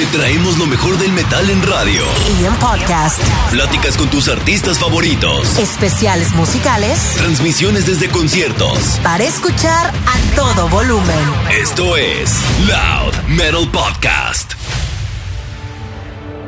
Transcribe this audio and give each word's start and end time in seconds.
Te 0.00 0.06
traemos 0.06 0.56
lo 0.56 0.66
mejor 0.66 0.96
del 0.96 1.12
metal 1.12 1.50
en 1.50 1.62
radio. 1.62 2.02
Y 2.40 2.46
en 2.46 2.54
podcast. 2.54 3.20
Pláticas 3.50 3.98
con 3.98 4.08
tus 4.08 4.28
artistas 4.28 4.78
favoritos. 4.78 5.58
Especiales 5.58 6.32
musicales. 6.32 6.98
Transmisiones 7.18 7.84
desde 7.84 8.08
conciertos. 8.08 8.98
Para 9.02 9.24
escuchar 9.24 9.88
a 9.88 10.34
todo 10.34 10.70
volumen. 10.70 11.20
Esto 11.50 11.98
es 11.98 12.34
Loud 12.66 13.12
Metal 13.28 13.68
Podcast. 13.70 14.54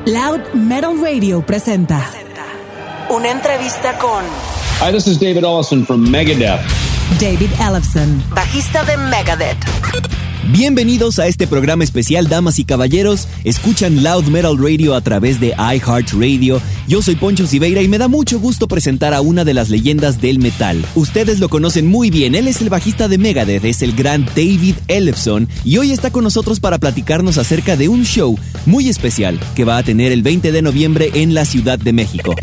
Loud 0.07 0.55
Metal 0.55 0.99
Radio 1.03 1.45
presenta 1.45 2.09
una 3.11 3.29
entrevista 3.33 3.99
con 3.99 4.25
Hi, 4.81 4.91
this 4.95 5.07
is 5.07 5.21
David 5.21 5.45
Ellison 5.45 5.85
from 5.85 6.09
Megadeth. 6.09 6.63
David 7.21 7.51
Ellison, 7.61 8.25
bajista 8.31 8.83
de 8.85 8.97
Megadeth. 8.97 10.22
Bienvenidos 10.51 11.21
a 11.21 11.29
este 11.29 11.47
programa 11.47 11.85
especial, 11.85 12.29
damas 12.29 12.59
y 12.59 12.65
caballeros. 12.65 13.29
Escuchan 13.45 14.03
Loud 14.03 14.25
Metal 14.25 14.59
Radio 14.59 14.95
a 14.97 15.01
través 15.01 15.39
de 15.39 15.55
iHeartRadio. 15.57 16.61
Yo 16.89 17.01
soy 17.01 17.15
Poncho 17.15 17.47
Siveira 17.47 17.81
y 17.81 17.87
me 17.87 17.97
da 17.97 18.09
mucho 18.09 18.41
gusto 18.41 18.67
presentar 18.67 19.15
a 19.15 19.21
una 19.21 19.45
de 19.45 19.55
las 19.55 19.71
leyendas 19.71 20.21
del 20.21 20.41
metal. 20.41 20.85
Ustedes 20.97 21.39
lo 21.39 21.49
conocen 21.49 21.87
muy 21.87 22.11
bien, 22.11 22.35
él 22.35 22.49
es 22.49 22.61
el 22.61 22.71
bajista 22.71 23.07
de 23.07 23.19
Megadeth, 23.19 23.65
es 23.65 23.83
el 23.83 23.95
gran 23.95 24.27
David 24.27 24.75
Ellefson 24.89 25.49
y 25.65 25.79
hoy 25.79 25.93
está 25.93 26.11
con 26.11 26.25
nosotros 26.25 26.59
para 26.59 26.79
platicarnos 26.79 27.39
acerca 27.39 27.77
de 27.77 27.89
un 27.89 28.05
show 28.05 28.37
muy 28.67 28.89
especial 28.89 29.39
que 29.55 29.65
va 29.65 29.79
a 29.79 29.85
tener 29.85 30.11
el 30.11 30.23
20 30.23 30.51
de 30.51 30.61
noviembre 30.61 31.11
en 31.15 31.35
la 31.35 31.45
Ciudad 31.45 31.79
de 31.79 31.93
México. 31.93 32.35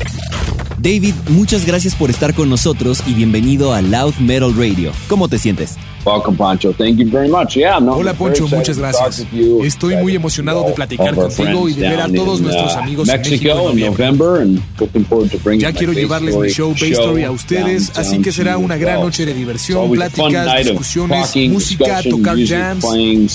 David, 0.81 1.13
muchas 1.27 1.65
gracias 1.65 1.95
por 1.95 2.09
estar 2.09 2.33
con 2.33 2.49
nosotros 2.49 3.03
y 3.05 3.13
bienvenido 3.13 3.73
a 3.73 3.81
Loud 3.81 4.15
Metal 4.19 4.55
Radio. 4.55 4.93
¿Cómo 5.09 5.27
te 5.27 5.37
sientes? 5.37 5.75
Welcome, 6.05 6.37
Poncho. 6.37 6.71
Thank 6.73 6.97
you 6.97 7.09
very 7.09 7.29
much. 7.29 7.55
Yeah, 7.55 7.79
no, 7.79 7.93
Hola 7.93 8.13
Poncho, 8.13 8.47
muchas 8.47 8.77
gracias. 8.77 9.25
Estoy 9.63 9.97
muy 9.97 10.15
emocionado 10.15 10.63
de 10.63 10.71
platicar 10.73 11.13
contigo 11.13 11.67
y 11.67 11.73
de 11.73 11.89
ver 11.89 12.01
a 12.01 12.07
todos 12.09 12.41
nuestros 12.41 12.75
uh, 12.75 12.79
amigos 12.79 13.09
en 13.09 13.21
México 13.21 13.49
en 13.49 13.95
noviembre. 13.95 15.57
Ya 15.57 15.73
quiero 15.73 15.93
llevarles 15.93 16.35
mi 16.35 16.49
show 16.49 16.73
Bay 16.79 16.91
Story 16.91 17.23
a 17.23 17.31
ustedes, 17.31 17.91
así 17.97 18.19
que 18.19 18.31
será 18.31 18.57
una 18.57 18.77
gran 18.77 19.01
noche 19.01 19.25
de 19.25 19.33
diversión, 19.33 19.91
pláticas, 19.91 20.65
discusiones, 20.65 21.35
música, 21.49 22.01
tocar 22.03 22.37
jams. 22.45 22.85
Y 22.95 23.27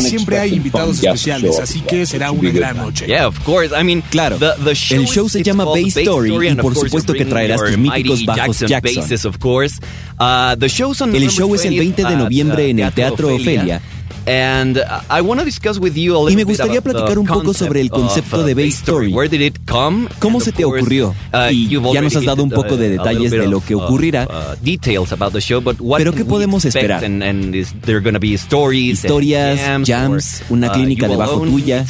siempre 0.00 0.38
hay 0.38 0.54
invitados 0.54 1.02
especiales, 1.02 1.58
así 1.58 1.80
que 1.80 2.06
será 2.06 2.30
una 2.30 2.50
gran 2.50 2.76
noche. 2.76 3.06
Yeah, 3.06 3.26
of 3.26 3.38
course. 3.44 3.74
I 3.74 3.84
mean, 3.84 4.02
claro. 4.10 4.38
El 4.90 5.06
show 5.06 5.28
se 5.28 5.42
llama 5.42 5.64
Bay 5.64 5.88
Story 5.88 6.50
y 6.50 6.54
por 6.54 6.74
supuesto 6.74 7.12
que 7.12 7.24
traerás 7.24 7.60
tus 7.60 7.78
míticos 7.78 8.24
bajos 8.24 8.60
Jackson. 8.60 9.04
Uh, 10.20 10.54
the 10.54 10.68
el 11.00 11.28
show 11.30 11.54
es 11.54 11.64
el 11.64 11.78
20 11.78 12.04
de 12.04 12.16
noviembre 12.16 12.70
en 12.70 12.80
el 12.80 12.92
Teatro 12.92 13.34
Ofelia. 13.34 13.80
And 14.26 14.78
I 15.08 15.22
want 15.22 15.40
to 15.40 15.44
discuss 15.44 15.78
with 15.78 15.94
you 15.94 16.14
a 16.14 16.30
y 16.30 16.36
me 16.36 16.44
gustaría 16.44 16.80
platicar 16.80 17.18
un 17.18 17.26
poco 17.26 17.54
sobre 17.54 17.80
el 17.80 17.90
concepto 17.90 18.42
de 18.44 18.54
Bay 18.54 18.68
Story. 18.68 19.12
Where 19.12 19.28
did 19.28 19.40
it 19.40 19.58
come? 19.66 20.08
¿Cómo 20.18 20.40
se 20.40 20.52
te 20.52 20.64
ocurrió? 20.64 21.14
Y 21.50 21.68
ya 21.68 22.02
nos 22.02 22.14
has 22.16 22.24
dado 22.24 22.42
un 22.42 22.50
poco 22.50 22.76
de 22.76 22.90
detalles 22.90 23.30
de 23.30 23.46
lo 23.46 23.60
que 23.60 23.74
ocurrirá. 23.74 24.28
Details 24.62 25.12
about 25.12 25.32
the 25.32 25.40
show, 25.40 25.60
but 25.60 25.78
Pero 25.96 26.12
¿qué 26.12 26.24
podemos 26.24 26.64
esperar? 26.64 27.04
And, 27.04 27.22
and 27.22 27.54
is 27.54 27.72
there 27.84 28.00
going 28.00 28.14
to 28.14 28.20
be 28.20 28.34
stories, 28.34 29.04
Historias, 29.04 29.58
jams, 29.86 30.42
una 30.50 30.70
clínica 30.70 31.08
de 31.08 31.16
bajo 31.16 31.40
tuya. 31.40 31.84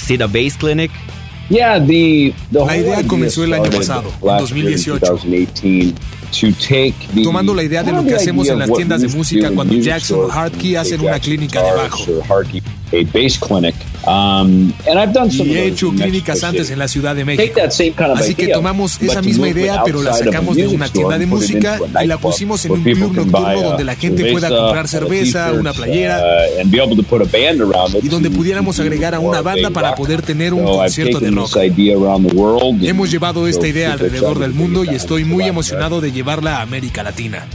Yeah, 1.50 1.80
the, 1.80 2.32
the 2.52 2.64
La 2.64 2.76
idea 2.76 3.02
comenzó 3.06 3.42
el 3.42 3.52
año 3.52 3.70
pasado, 3.70 4.12
en 4.22 4.38
2018. 4.38 5.18
Tomando 7.24 7.54
la 7.54 7.64
idea 7.64 7.82
de 7.82 7.92
lo 7.92 8.04
que 8.04 8.14
hacemos 8.14 8.48
en 8.48 8.60
las 8.60 8.72
tiendas 8.72 9.02
de 9.02 9.08
música 9.08 9.50
cuando 9.50 9.74
Jackson 9.74 10.20
o 10.26 10.28
Hardkey 10.28 10.76
hacen 10.76 11.00
una 11.00 11.18
clínica 11.18 11.60
de 12.90 13.04
bajo. 13.04 13.60
Um, 14.06 14.72
y 15.30 15.56
he 15.56 15.66
hecho 15.66 15.90
clínicas 15.90 16.42
antes 16.42 16.70
en 16.70 16.78
la 16.78 16.88
Ciudad 16.88 17.14
de 17.14 17.24
México. 17.24 17.60
Así 18.16 18.34
que 18.34 18.48
tomamos 18.48 19.00
esa 19.00 19.22
misma 19.22 19.48
idea, 19.48 19.82
pero 19.84 20.02
la 20.02 20.14
sacamos 20.14 20.56
de 20.56 20.68
una 20.68 20.88
tienda 20.88 21.18
de 21.18 21.26
música 21.26 21.78
y 22.02 22.06
la 22.06 22.18
pusimos 22.18 22.64
en 22.64 22.72
un 22.72 22.82
club 22.82 23.12
nocturno 23.12 23.62
donde 23.62 23.84
la 23.84 23.94
gente 23.94 24.32
pueda 24.32 24.48
comprar 24.48 24.88
cerveza, 24.88 25.52
una 25.52 25.72
playera 25.72 26.22
y 28.02 28.08
donde 28.08 28.30
pudiéramos 28.30 28.78
agregar 28.80 29.14
a 29.14 29.20
una 29.20 29.42
banda 29.42 29.70
para 29.70 29.94
poder 29.94 30.22
tener 30.22 30.54
un 30.54 30.64
concierto 30.64 31.20
de 31.20 31.30
rock. 31.30 31.56
Hemos 32.82 33.10
llevado 33.10 33.46
esta 33.46 33.66
idea 33.66 33.92
alrededor 33.92 34.38
del 34.38 34.52
mundo 34.52 34.84
y 34.84 34.94
estoy 34.94 35.24
muy 35.24 35.44
emocionado 35.44 36.00
de 36.00 36.12
llevarla 36.12 36.58
a 36.58 36.62
América 36.62 37.02
Latina. 37.02 37.46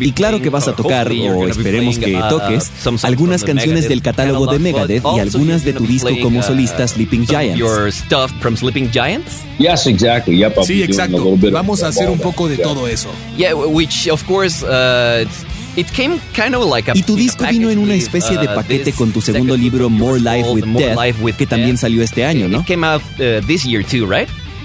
Y 0.00 0.12
claro 0.12 0.40
que 0.40 0.50
vas 0.50 0.68
a 0.68 0.76
tocar, 0.76 1.10
o 1.10 1.48
esperemos 1.48 1.98
que 1.98 2.16
uh, 2.16 2.28
toques, 2.28 2.70
algunas 3.02 3.44
canciones 3.44 3.81
del 3.88 4.02
catálogo 4.02 4.46
de 4.46 4.58
Megadeth 4.58 5.02
y 5.16 5.18
algunas 5.20 5.64
de 5.64 5.72
tu 5.72 5.86
disco 5.86 6.10
como 6.22 6.42
solista 6.42 6.86
Sleeping 6.86 7.26
Giants. 7.26 7.58
Your 7.58 7.92
stuff 7.92 8.30
from 8.40 8.56
Sleeping 8.56 8.90
Giants? 8.90 9.40
Yes, 9.58 9.86
exactly. 9.86 10.36
Yep, 10.38 10.56
I'll 10.58 10.64
Sí, 10.64 10.74
be 10.74 10.86
doing 10.86 11.00
a 11.00 11.04
exacto. 11.04 11.16
little 11.18 11.36
bit 11.36 11.52
Vamos 11.52 11.82
a 11.82 11.88
hacer 11.88 12.08
un 12.10 12.18
poco 12.18 12.48
de 12.48 12.56
todo 12.58 12.86
eso. 12.88 13.08
Yeah, 13.36 13.54
which 13.54 14.08
of 14.08 14.24
course 14.24 14.62
uh, 14.64 15.22
it's- 15.22 15.44
it 15.76 15.86
came 15.92 16.18
kind 16.34 16.54
of 16.54 16.68
like 16.70 16.90
a 16.90 16.94
Y 16.94 17.02
tu 17.02 17.16
disco 17.16 17.44
vino 17.48 17.70
en 17.70 17.78
una 17.78 17.94
especie 17.94 18.36
de 18.36 18.46
uh, 18.46 18.54
paquete 18.54 18.92
con 18.92 19.10
tu 19.12 19.20
segundo 19.22 19.56
libro 19.56 19.88
More 19.88 20.18
Life 20.20 20.50
with 20.50 20.64
More 20.66 20.84
Death, 20.84 20.98
Life 20.98 21.22
with 21.22 21.34
que 21.36 21.46
también 21.46 21.78
salió 21.78 22.02
este 22.02 22.24
año, 22.26 22.46
¿no? 22.48 22.64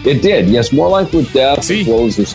It 0.07 0.21
did, 0.21 0.47
yes. 0.47 0.71
More 0.71 0.89
Life 0.89 1.13
with 1.13 1.33
Death. 1.33 1.63
Sí, 1.63 1.83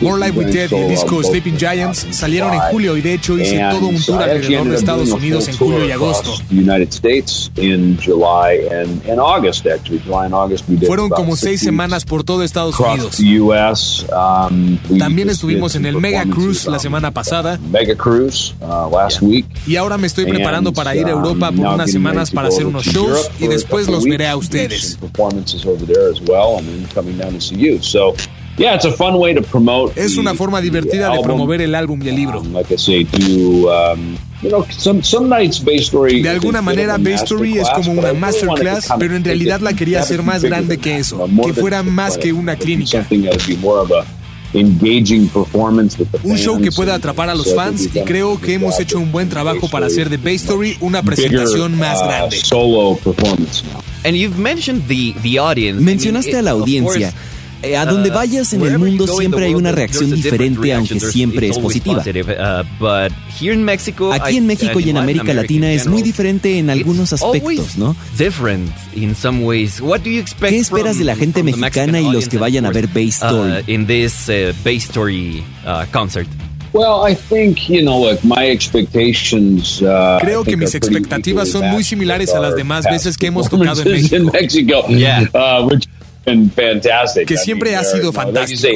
More 0.03 0.19
Life 0.19 0.39
with 0.39 0.53
Death 0.53 0.73
y 0.73 0.77
el 0.77 0.89
disco 0.91 1.23
Sleeping 1.23 1.57
Giants 1.57 2.07
salieron 2.11 2.53
en 2.53 2.61
julio 2.71 2.99
y 2.99 3.01
de 3.01 3.15
hecho 3.15 3.39
hice 3.39 3.59
todo 3.71 3.87
un 3.87 3.99
tour 3.99 4.23
alrededor 4.23 4.69
de 4.69 4.77
Estados 4.77 5.09
Unidos 5.11 5.49
en 5.49 5.57
julio 5.57 5.87
y 5.87 5.91
agosto. 5.91 6.35
The 6.51 6.57
United 6.57 6.93
States 6.93 7.51
in 7.57 7.97
July 7.97 8.69
and, 8.71 9.03
and 9.09 9.19
August, 9.19 9.67
actually. 9.67 10.03
July 10.05 10.27
and 10.27 10.35
August 10.35 10.69
we 10.69 10.77
did 10.77 10.87
Fueron 10.87 11.09
como 11.09 11.35
seis 11.35 11.61
semanas 11.61 12.05
por 12.05 12.25
todo 12.25 12.43
Estados 12.43 12.79
Unidos. 12.79 13.19
Um, 14.13 14.77
También 14.99 15.31
estuvimos 15.31 15.75
en 15.75 15.87
el 15.87 15.97
Mega 15.97 16.27
Cruise 16.27 16.67
la 16.67 16.79
semana 16.79 17.11
pasada 17.11 17.59
Mega 17.71 17.95
Cruise 17.95 18.55
uh, 18.61 18.95
last 18.95 19.23
week. 19.23 19.47
y 19.67 19.77
ahora 19.77 19.97
me 19.97 20.07
estoy 20.07 20.27
preparando 20.27 20.69
And, 20.69 20.77
para 20.77 20.95
ir 20.95 21.07
a 21.07 21.13
Europa 21.13 21.49
um, 21.49 21.57
por 21.57 21.65
now 21.65 21.75
unas 21.75 21.91
semanas 21.91 22.31
para 22.33 22.49
hacer 22.49 22.67
unos 22.67 22.85
shows 22.85 23.31
y 23.41 23.47
después 23.47 23.89
los 23.89 24.05
veré 24.05 24.29
a 24.29 24.37
ustedes. 24.37 24.99
Some 27.63 27.79
performances 27.79 27.95
over 27.95 27.95
there 27.95 27.95
as 27.95 27.95
well, 27.95 28.09
and 28.09 28.13
then 28.13 28.13
coming 28.13 28.13
down 28.13 28.15
to 28.15 28.15
see 28.15 28.15
you. 28.15 28.15
So, 28.15 28.15
yeah, 28.59 28.75
it's 28.75 28.85
a 28.85 28.93
fun 28.93 29.19
way 29.19 29.35
to 29.35 29.43
promote. 29.43 29.93
Es 29.97 30.15
the- 30.15 30.21
una 30.21 30.35
forma 30.35 30.61
the 30.61 30.65
divertida 30.71 31.11
de 31.11 31.21
promover 31.23 31.61
el 31.63 31.75
álbum 31.75 32.01
y 32.03 32.09
el 32.09 32.17
libro. 32.17 32.41
Um, 32.41 32.53
like 32.53 32.73
I 32.73 32.77
say, 32.77 33.05
do 33.05 33.71
um, 33.71 34.17
you 34.43 34.51
know 34.51 34.67
some 34.71 35.03
some 35.03 35.29
nights 35.29 35.59
Bay 35.59 35.77
Story. 35.79 36.23
De 36.23 36.29
alguna 36.29 36.61
manera, 36.63 36.99
Bay 36.99 37.15
Story 37.15 37.59
es 37.59 37.69
como 37.71 37.93
una 37.93 38.13
masterclass, 38.13 38.89
pero 38.99 39.17
en 39.17 39.25
realidad 39.25 39.61
la 39.61 39.73
quería 39.73 40.01
hacer 40.01 40.23
más 40.23 40.43
grande 40.43 40.79
que 40.79 40.99
eso, 40.99 41.29
que 41.45 41.55
fuera 41.55 41.83
más 41.83 42.19
que 42.19 42.33
una 42.33 42.57
clínica. 42.57 43.07
Un 46.25 46.37
show 46.37 46.61
que 46.61 46.71
pueda 46.71 46.95
and 46.95 47.03
atrapar 47.03 47.31
a 47.31 47.35
los 47.35 47.55
fans 47.55 47.89
y 47.95 48.01
creo 48.01 48.39
que 48.39 48.55
hemos 48.55 48.79
hecho 48.79 48.99
un 48.99 49.11
buen 49.11 49.31
trabajo 49.31 49.69
para 49.69 49.87
hacer 49.87 50.11
de 50.11 50.19
Bay 50.19 50.35
Story 50.35 50.77
una 50.81 51.03
presentación 51.03 51.79
más 51.79 52.03
grande. 52.03 52.37
solo 52.37 52.97
performance 52.97 53.63
now. 53.73 53.81
And 54.05 54.15
you've 54.17 54.37
mentioned 54.39 54.87
the 54.89 55.15
the 55.23 55.39
audience. 55.39 55.79
I 55.81 55.85
mean, 55.85 55.85
Mencionaste 55.87 56.37
a 56.37 56.43
la 56.43 56.51
audiencia. 56.51 57.15
Eh, 57.63 57.77
A 57.77 57.87
donde 57.87 58.11
uh, 58.11 58.15
vayas 58.15 58.53
en 58.53 58.63
el 58.63 58.79
mundo 58.79 59.07
siempre 59.07 59.47
hay 59.47 59.55
una 59.55 59.73
reacción 59.73 60.11
diferente, 60.11 60.73
aunque 60.75 60.99
siempre 61.01 61.49
es 61.49 61.59
positiva. 61.59 62.03
uh, 62.03 62.65
but 62.79 63.13
here 63.41 63.55
in 63.55 63.65
Mexico, 63.65 64.13
Aquí 64.13 64.37
en 64.37 64.47
México 64.47 64.81
y 64.81 64.91
en 64.91 64.97
América 64.97 65.23
America 65.23 65.43
Latina 65.43 65.73
in 65.73 65.79
es 65.79 65.87
muy 65.87 66.03
diferente 66.03 66.59
en 66.59 66.71
algunos 66.71 67.13
aspectos, 67.13 67.77
¿no? 67.77 67.95
Different 68.19 68.71
in 68.95 69.15
some 69.15 69.45
ways. 69.45 69.81
What 69.81 70.01
do 70.01 70.11
you 70.11 70.21
expect 70.21 70.51
¿Qué 70.53 70.59
esperas 70.59 70.99
de 70.99 71.05
la 71.05 71.15
gente 71.15 71.41
from 71.41 71.53
the 71.53 71.57
mexicana 71.61 71.93
Mexican 71.93 72.13
y 72.13 72.15
los 72.15 72.29
que 72.29 72.39
vayan 72.39 72.67
a 72.67 72.71
ver 72.71 72.89
Bay 72.89 73.09
Story? 73.09 73.63
in 73.67 73.87
this 73.87 74.27
Bay 74.65 74.77
Story 74.77 75.45
concert? 75.93 76.29
Well, 76.73 77.07
I 77.07 77.15
think 77.15 77.69
you 77.69 77.83
know, 77.83 78.01
look, 78.01 78.25
my 78.25 78.51
expectations. 78.51 79.83
Creo 80.21 80.43
I 80.43 80.45
que 80.45 80.57
mis 80.57 80.75
expectativas 80.75 81.49
son 81.49 81.69
muy 81.69 81.85
similares 81.85 82.33
a 82.35 82.41
las 82.41 82.57
demás 82.57 82.87
veces 82.87 83.19
que 83.19 83.27
hemos 83.27 83.49
tocado 83.49 83.83
en 83.83 84.27
México. 84.33 84.87
Que 87.27 87.37
siempre 87.37 87.77
ha 87.77 87.85
sido 87.85 88.13
fantástico. 88.13 88.69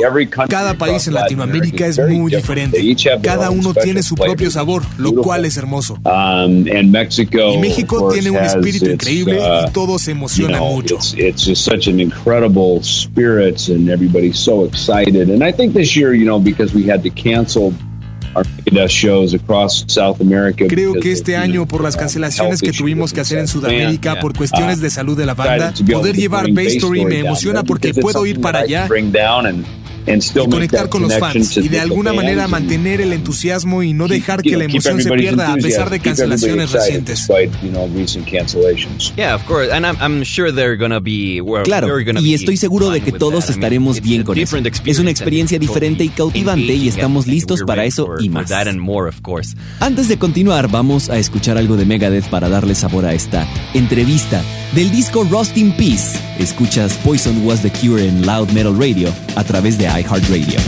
Cada 0.48 0.75
país 0.75 1.06
en 1.06 1.14
Latinoamérica 1.14 1.87
es 1.87 1.98
muy 1.98 2.34
diferente. 2.34 2.96
Cada 3.22 3.50
uno 3.50 3.72
tiene 3.75 4.02
su 4.02 4.14
propio 4.14 4.50
sabor, 4.50 4.82
lo 4.98 5.14
cual 5.14 5.44
es 5.44 5.56
hermoso. 5.56 5.98
Um, 6.04 6.66
y 6.66 7.58
México 7.58 8.08
tiene 8.12 8.31
un 8.31 8.44
espíritu 8.44 8.87
increíble 8.87 9.38
y 9.38 9.66
uh, 9.66 9.70
todos 9.72 10.02
se 10.02 10.12
emocionan 10.12 10.60
mucho. 10.60 10.98
Creo 20.69 20.94
que 20.94 21.12
este 21.12 21.37
año, 21.37 21.67
por 21.67 21.82
las 21.82 21.96
cancelaciones 21.96 22.61
que 22.61 22.73
tuvimos 22.73 23.12
que 23.12 23.20
hacer 23.20 23.38
en 23.38 23.49
Sudamérica 23.49 24.19
por 24.20 24.37
cuestiones 24.37 24.81
de 24.81 24.90
salud 24.90 25.17
de 25.17 25.26
la 25.26 25.34
banda, 25.34 25.73
poder 25.93 26.17
llevar 26.17 26.50
Bay 26.52 26.67
Story 26.69 27.05
me 27.05 27.20
emociona 27.20 27.62
porque 27.62 27.93
puedo 27.94 28.25
ir 28.26 28.40
para 28.40 28.61
allá 28.61 28.88
y 30.08 30.49
conectar 30.49 30.88
con 30.88 31.02
los 31.02 31.19
fans 31.19 31.56
y 31.56 31.69
de 31.69 31.81
alguna 31.81 32.12
manera 32.12 32.46
mantener 32.46 33.00
el 33.00 33.12
entusiasmo 33.12 33.82
y 33.82 33.93
no 33.93 34.06
dejar 34.06 34.40
que 34.40 34.56
la 34.56 34.64
emoción 34.64 35.00
se 35.00 35.11
pierda 35.11 35.52
a 35.52 35.56
pesar 35.56 35.90
de 35.90 35.99
cancelaciones 36.00 36.70
recientes. 36.70 37.26
Claro, 41.64 41.88
y 42.00 42.34
estoy 42.34 42.56
seguro 42.56 42.90
de 42.90 43.00
que 43.00 43.11
todos 43.12 43.50
estaremos 43.50 44.00
bien 44.00 44.22
con 44.22 44.38
eso. 44.38 44.56
Es 44.84 44.99
una 45.00 45.11
experiencia 45.11 45.58
diferente 45.58 46.05
y 46.05 46.08
cautivante 46.08 46.72
y 46.75 46.88
estamos 46.88 47.26
listos 47.26 47.62
para 47.67 47.84
eso 47.84 48.06
y 48.20 48.29
más. 48.29 48.49
Antes 49.80 50.08
de 50.08 50.18
continuar, 50.18 50.68
vamos 50.68 51.10
a 51.10 51.18
escuchar 51.18 51.56
algo 51.56 51.76
de 51.76 51.84
Megadeth 51.84 52.28
para 52.28 52.48
darle 52.48 52.74
sabor 52.74 53.04
a 53.04 53.14
esta 53.14 53.46
entrevista. 53.74 54.42
Del 54.74 54.90
disco 54.90 55.24
Rust 55.24 55.56
in 55.56 55.72
Peace, 55.72 56.18
escuchas 56.38 56.94
Poison 56.98 57.46
Was 57.46 57.62
the 57.62 57.70
Cure 57.70 58.06
en 58.06 58.26
Loud 58.26 58.50
Metal 58.50 58.76
Radio 58.76 59.12
a 59.36 59.44
través 59.44 59.78
de 59.78 59.84
iHeartRadio. 59.84 60.58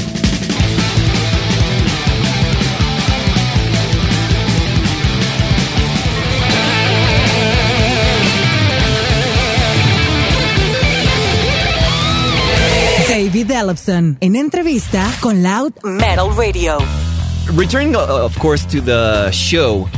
David 13.09 13.51
Ellefson 13.51 14.17
en 14.21 14.37
entrevista 14.37 15.11
con 15.21 15.43
Loud 15.43 15.73
Metal 15.83 16.29
Radio. 16.37 17.08
Returning, 17.57 17.97
uh, 17.97 18.25
of 18.25 18.37
course, 18.39 18.67
to 18.67 18.81
the 18.83 19.31
show. 19.33 19.89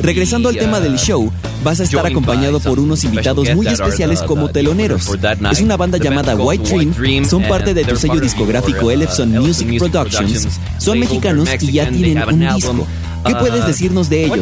Regresando 0.00 0.48
al 0.48 0.56
tema 0.56 0.80
del 0.80 0.94
uh, 0.94 0.98
show, 0.98 1.32
vas 1.62 1.80
a 1.80 1.82
estar 1.82 2.06
acompañado 2.06 2.58
por 2.60 2.80
unos 2.80 3.04
invitados 3.04 3.54
muy 3.54 3.66
especiales 3.66 4.22
como 4.22 4.48
teloneros. 4.48 5.10
Es 5.50 5.60
una 5.60 5.76
banda 5.76 5.98
llamada 5.98 6.34
White 6.34 6.86
Dream, 6.96 7.24
son 7.26 7.42
parte 7.42 7.74
de 7.74 7.84
tu 7.84 7.96
sello 7.96 8.20
discográfico 8.20 8.90
Elephson 8.90 9.30
Music 9.32 9.78
Productions, 9.78 10.58
son 10.78 10.98
mexicanos 10.98 11.48
y 11.60 11.72
ya 11.72 11.90
tienen 11.90 12.22
un 12.26 12.40
disco. 12.40 12.86
¿Qué 13.26 13.34
puedes 13.34 13.64
uh, 13.64 13.66
decirnos 13.66 14.08
de 14.08 14.24
ellos? 14.24 14.38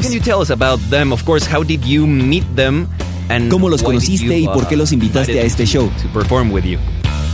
¿Cómo 3.50 3.68
los 3.68 3.82
conociste 3.82 4.38
y 4.38 4.46
por 4.46 4.68
qué 4.68 4.76
los 4.76 4.92
invitaste 4.92 5.40
a 5.40 5.42
este 5.42 5.66
show? 5.66 5.90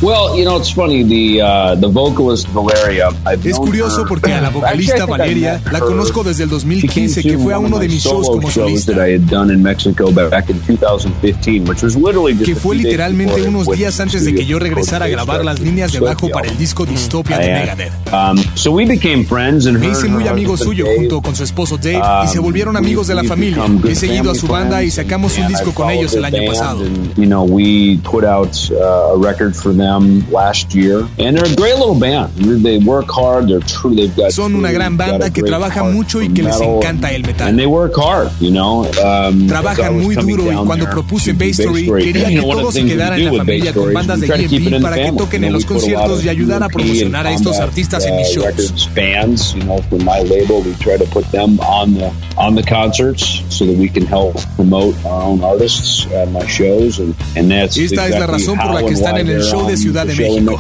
Well, 0.02 0.35
you 0.35 0.47
know, 0.47 0.56
it's 0.56 0.73
funny. 0.73 1.02
The 1.02 1.43
uh, 1.43 1.75
the 1.75 1.88
vocalist 1.88 2.49
Valeria. 2.55 3.11
es 3.44 3.58
curioso 3.58 4.06
porque 4.08 4.32
a 4.32 4.41
la 4.41 4.49
vocalista 4.50 5.05
Valeria 5.05 5.61
la 5.70 5.79
conozco 5.79 6.25
desde 6.25 6.44
el 6.44 6.49
2015, 6.49 7.23
que 7.23 7.37
fue 7.37 7.52
a 7.52 7.58
uno 7.58 7.79
de 7.79 7.87
mis 7.87 8.02
shows 8.02 8.26
como 8.26 8.50
solista. 8.50 8.94
Que 12.44 12.56
fue 12.56 12.76
literalmente 12.76 13.43
unos 13.43 13.67
días 13.67 14.00
antes 14.00 14.25
de 14.25 14.35
que 14.35 14.47
yo 14.47 14.58
regresara 14.58 15.05
a 15.05 15.08
grabar 15.08 15.44
las 15.44 15.61
líneas 15.61 15.93
de 15.93 16.00
bajo 16.00 16.31
para 16.31 16.49
el 16.49 16.56
disco 16.56 16.87
Dystopia 16.87 17.37
de 17.38 17.52
Megadeth. 17.52 17.93
Um, 18.11 18.43
Me 19.81 19.88
hice 19.88 20.08
muy 20.08 20.26
amigo 20.29 20.56
suyo 20.56 20.87
junto 20.97 21.20
con 21.20 21.37
su 21.37 21.44
esposo 21.44 21.76
Dave 21.76 22.00
y 22.25 22.29
se 22.29 22.38
um, 22.38 22.44
volvieron 22.47 22.75
amigos 22.79 23.06
de 23.06 23.14
la 23.17 23.25
familia. 23.25 23.64
He 23.87 23.94
seguido 23.94 24.31
a 24.31 24.35
su 24.35 24.47
banda 24.47 24.82
y 24.82 24.91
sacamos 24.91 25.37
un 25.37 25.47
disco 25.49 25.75
con 25.75 25.91
ellos 25.91 26.14
el 26.14 26.25
año 26.25 26.41
pasado. 26.47 26.85
You 29.91 31.33
know, 31.33 31.43
we 31.43 31.55
put 31.55 31.67
out 31.67 32.33
uh, 32.33 32.71
a 32.71 32.79
record 32.79 33.71
for 33.71 33.91
them. 33.95 34.31
Son 34.31 34.55
una 34.55 34.71
gran 34.71 34.97
banda 34.97 35.31
que 35.31 35.43
trabaja 35.43 35.85
mucho 35.85 36.23
y 36.23 36.29
que 36.33 36.43
les 36.43 36.61
encanta 36.61 37.13
el 37.13 37.23
metal. 37.23 37.59
Um, 37.61 39.47
Trabajan 39.47 40.01
muy 40.01 40.15
duro 40.15 40.53
y 40.53 40.57
cuando 40.67 40.89
propuse 40.91 41.33
Bay 41.33 41.51
Story 41.51 41.87
quería 41.87 42.29
que 42.29 42.41
todos 42.41 42.75
se 42.75 42.85
quedaran 42.85 43.21
en 43.21 43.27
la 43.27 43.45
familia 43.45 43.73
con 43.73 43.93
bandas 43.93 44.21
de 44.21 44.27
EMP 44.27 44.83
para 44.83 44.97
que 44.97 45.13
toquen 45.13 45.45
en 45.45 45.53
los 45.53 45.65
conciertos 45.65 46.25
y 46.25 46.29
ayudar 46.29 46.63
a 46.63 46.69
promocionar 46.69 47.27
a 47.27 47.33
estos 47.33 47.59
artistas 47.59 48.05
en 48.07 48.17
mis 48.17 48.29
shows. 48.29 48.89
You 49.55 49.65
know, 49.65 49.79
from 49.89 50.05
my 50.05 50.23
label, 50.23 50.63
we 50.63 50.75
try 50.79 50.97
to 50.97 51.05
put 51.07 51.25
them 51.31 51.59
on 51.61 51.95
the 51.95 52.11
on 52.37 52.55
the 52.55 52.63
concerts 52.63 53.43
so 53.49 53.67
that 53.67 53.77
we 53.77 53.89
can 53.89 54.07
help 54.07 54.37
promote 54.57 54.95
our 55.05 55.23
own 55.23 55.43
artists 55.43 56.07
at 56.13 56.31
my 56.31 56.45
shows, 56.47 56.99
and, 56.99 57.15
and 57.37 57.51
that's 57.51 57.77
Esta 57.77 58.09
es 58.09 58.19
la 58.19 58.27
razón 58.27 58.57
por 58.59 58.75
la 58.75 58.83
que 58.83 58.95
están 58.95 59.19
en 59.19 59.29
el 59.29 59.43
show 59.43 59.67
de 59.67 59.77
Ciudad 59.81 60.06
de 60.06 60.15
México. 60.15 60.56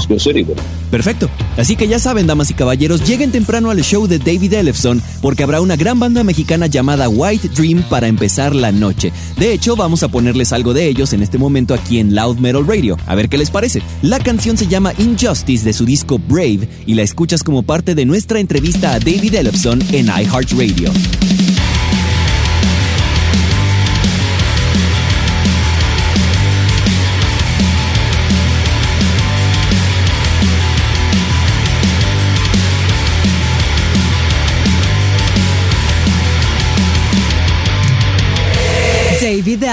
Perfecto. 0.90 1.30
Así 1.56 1.76
que 1.76 1.86
ya 1.86 1.98
saben, 1.98 2.26
damas 2.26 2.50
y 2.50 2.54
caballeros, 2.54 3.06
lleguen 3.06 3.30
temprano 3.30 3.70
al 3.70 3.82
show 3.82 4.06
de 4.06 4.18
David 4.18 4.54
Ellefson 4.54 5.00
porque 5.20 5.42
habrá 5.42 5.60
una 5.60 5.76
gran 5.76 6.00
banda 6.00 6.24
mexicana 6.24 6.66
llamada 6.66 7.08
White 7.08 7.48
Dream 7.48 7.84
para 7.88 8.08
empezar 8.08 8.54
la 8.54 8.72
noche. 8.72 9.12
De 9.38 9.52
hecho, 9.52 9.76
vamos 9.76 10.02
a 10.02 10.08
ponerles 10.08 10.52
algo 10.52 10.74
de 10.74 10.86
ellos 10.86 11.12
en 11.12 11.22
este 11.22 11.38
momento 11.38 11.74
aquí 11.74 11.98
en 11.98 12.14
Loud 12.14 12.38
Metal 12.38 12.66
Radio. 12.66 12.96
A 13.06 13.14
ver 13.14 13.28
qué 13.28 13.38
les 13.38 13.50
parece. 13.50 13.82
La 14.02 14.18
canción 14.18 14.56
se 14.56 14.66
llama 14.66 14.92
Injustice 14.98 15.64
de 15.64 15.72
su 15.72 15.84
disco 15.84 16.18
Brave 16.18 16.68
y 16.86 16.94
la 16.94 17.02
escuchas 17.02 17.42
como 17.42 17.62
parte 17.62 17.94
de 17.94 18.04
nuestra 18.04 18.40
entrevista 18.40 18.94
a 18.94 18.98
David 18.98 19.34
Ellefson 19.34 19.80
en 19.92 20.06
iHeartRadio. 20.06 21.49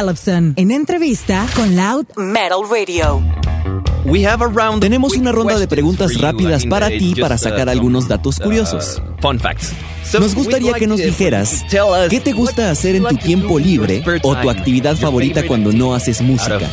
Ellefson 0.08 0.54
en 0.56 0.72
entrevista 0.72 1.46
con 1.54 1.76
Loud 1.76 2.06
Metal 2.16 2.60
Radio. 2.70 3.22
Tenemos 4.80 5.18
una 5.18 5.34
ronda 5.34 5.60
de 5.60 5.68
preguntas 5.68 6.20
rápidas 6.22 6.66
para 6.66 6.88
ti 6.88 7.14
para 7.20 7.38
sacar 7.38 7.68
algunos 7.68 8.08
datos 8.08 8.40
curiosos. 8.40 9.02
Nos 10.20 10.34
gustaría 10.34 10.74
que 10.74 10.88
nos 10.88 10.98
dijeras 10.98 11.66
qué 12.10 12.22
te 12.22 12.32
gusta 12.32 12.72
hacer 12.72 12.96
en 12.96 13.04
tu 13.04 13.18
tiempo 13.18 13.60
libre 13.60 14.02
o 14.24 14.36
tu 14.36 14.50
actividad 14.50 14.96
favorita 14.96 15.46
cuando 15.46 15.74
no 15.74 15.94
haces 15.94 16.22
música. 16.22 16.70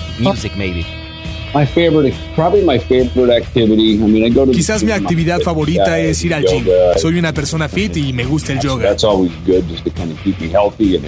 Quizás 4.52 4.82
mi 4.82 4.92
actividad 4.92 5.40
favorita 5.40 5.98
es 5.98 6.24
ir 6.24 6.34
al 6.34 6.44
gym. 6.44 6.64
Soy 6.96 7.18
una 7.18 7.32
persona 7.32 7.68
fit 7.68 7.96
y 7.96 8.12
me 8.12 8.24
gusta 8.24 8.52
el 8.52 8.60
yoga. 8.60 8.96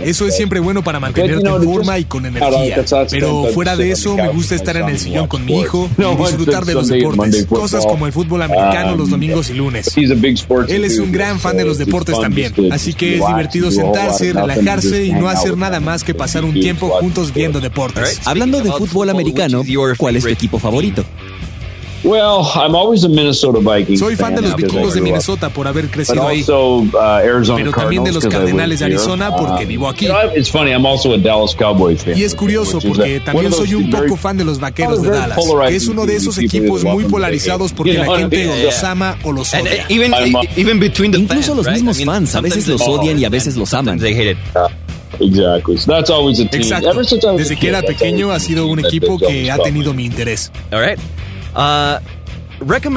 Eso 0.04 0.26
es 0.26 0.36
siempre 0.36 0.60
bueno 0.60 0.82
para 0.82 1.00
mantenerte 1.00 1.48
en 1.48 1.62
forma 1.62 1.98
y 1.98 2.04
con 2.04 2.26
energía. 2.26 2.84
Pero 3.10 3.46
fuera 3.52 3.76
de 3.76 3.90
eso, 3.90 4.16
me 4.16 4.28
gusta 4.28 4.54
estar 4.54 4.76
en 4.76 4.88
el 4.88 4.98
sillón 4.98 5.26
con 5.26 5.44
mi 5.44 5.60
hijo 5.60 5.88
y 5.98 6.22
disfrutar 6.22 6.64
de 6.64 6.74
los 6.74 6.88
deportes. 6.88 7.46
Cosas 7.46 7.84
como 7.86 8.06
el 8.06 8.12
fútbol 8.12 8.42
americano 8.42 8.96
los 8.96 9.10
domingos 9.10 9.50
y 9.50 9.54
lunes. 9.54 9.86
Él 10.68 10.84
es 10.84 10.98
un 10.98 11.12
gran 11.12 11.38
fan 11.40 11.56
de 11.56 11.64
los 11.64 11.78
deportes 11.78 12.18
también. 12.20 12.52
Así 12.70 12.94
que 12.94 13.16
es 13.16 13.26
divertido 13.26 13.70
sentarse, 13.70 14.32
relajarse 14.32 15.04
y 15.04 15.12
no 15.12 15.28
hacer 15.28 15.56
nada 15.56 15.80
más 15.80 16.04
que 16.04 16.14
pasar 16.14 16.44
un 16.44 16.54
tiempo 16.54 16.88
juntos 16.88 17.32
viendo 17.32 17.60
deportes. 17.60 18.20
Hablando 18.24 18.60
de 18.62 18.70
fútbol 18.72 19.10
americano, 19.10 19.62
¿cuál 19.96 20.16
es 20.16 20.24
tu 20.24 20.35
equipo 20.36 20.58
favorito? 20.58 21.04
Well, 22.04 22.46
I'm 22.54 22.76
always 22.76 23.02
a 23.04 23.08
Minnesota 23.08 23.58
Vikings 23.58 23.98
Soy 23.98 24.14
fan 24.14 24.36
de 24.36 24.42
los 24.42 24.54
vikingos 24.54 24.94
de 24.94 25.00
Minnesota 25.00 25.48
por 25.50 25.66
haber 25.66 25.90
crecido 25.90 26.26
ahí. 26.26 26.44
Uh, 26.48 26.86
Pero 27.56 27.72
también 27.72 28.04
de 28.04 28.12
los 28.12 28.24
Cardenales 28.26 28.78
de 28.78 28.84
Arizona 28.84 29.34
porque 29.34 29.64
um, 29.64 29.68
vivo 29.68 29.88
aquí. 29.88 30.06
It's 30.36 30.48
funny, 30.48 30.70
I'm 30.70 30.86
also 30.86 31.14
a 31.14 31.18
Dallas 31.18 31.54
Cowboys 31.56 32.04
fan. 32.04 32.16
Y 32.16 32.22
es 32.22 32.34
curioso 32.34 32.78
porque 32.80 33.20
también 33.20 33.52
soy 33.52 33.74
un 33.74 33.90
poco 33.90 34.16
fan 34.16 34.36
de 34.36 34.44
los 34.44 34.60
Vaqueros 34.60 35.02
de 35.02 35.10
Dallas. 35.10 35.38
Es 35.70 35.88
uno 35.88 36.06
de 36.06 36.16
esos 36.16 36.38
equipos 36.38 36.84
muy 36.84 37.04
polarizados 37.04 37.72
porque 37.72 37.94
la 37.94 38.16
gente 38.16 38.48
o 38.48 38.64
los 38.64 38.84
ama 38.84 39.16
o 39.24 39.32
los 39.32 39.52
odia. 39.52 39.86
Incluso 39.88 41.54
los 41.54 41.68
mismos 41.68 42.04
fans 42.04 42.34
a 42.34 42.40
veces 42.40 42.68
los 42.68 42.82
odian 42.82 43.18
y 43.18 43.24
a 43.24 43.30
veces 43.30 43.56
los 43.56 43.72
aman. 43.74 43.98
Exacto. 46.56 46.92
Desde 47.36 47.56
que 47.56 47.68
era 47.68 47.82
pequeño 47.82 48.32
ha 48.32 48.40
sido 48.40 48.66
un 48.66 48.80
equipo 48.80 49.18
que 49.18 49.50
ha 49.50 49.58
tenido 49.58 49.94
mi 49.94 50.04
interés. 50.04 50.50
Uh, 51.54 52.00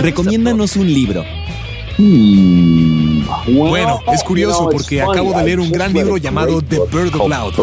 Recomiéndanos 0.03 0.75
un 0.75 0.91
libro. 0.93 1.23
Hmm. 1.97 3.23
Bueno, 3.47 3.99
es 4.13 4.23
curioso 4.23 4.69
porque 4.71 5.01
acabo 5.01 5.33
de 5.33 5.43
leer 5.43 5.59
un 5.59 5.69
gran 5.71 5.93
libro 5.93 6.15
llamado 6.17 6.61
The 6.61 6.79
Birth 6.91 7.15
of 7.15 7.29
Loud. 7.29 7.53